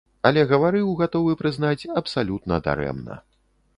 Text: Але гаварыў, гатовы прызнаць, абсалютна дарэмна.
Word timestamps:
Але 0.27 0.45
гаварыў, 0.51 0.87
гатовы 1.01 1.35
прызнаць, 1.41 1.89
абсалютна 2.01 2.61
дарэмна. 2.69 3.23